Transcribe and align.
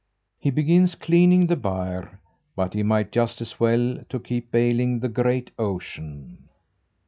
He 0.39 0.49
begins 0.49 0.95
cleaning 0.95 1.45
the 1.45 1.55
byre, 1.55 2.19
but 2.55 2.73
he 2.73 2.81
might 2.81 3.11
just 3.11 3.39
as 3.39 3.59
well 3.59 3.99
to 4.09 4.19
keep 4.19 4.49
baling 4.49 4.99
the 4.99 5.07
great 5.09 5.51
ocean. 5.59 6.49